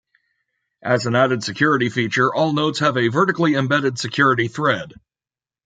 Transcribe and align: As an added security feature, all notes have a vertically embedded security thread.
As 0.81 1.05
an 1.05 1.15
added 1.15 1.43
security 1.43 1.89
feature, 1.89 2.33
all 2.33 2.53
notes 2.53 2.79
have 2.79 2.97
a 2.97 3.09
vertically 3.09 3.53
embedded 3.53 3.99
security 3.99 4.47
thread. 4.47 4.95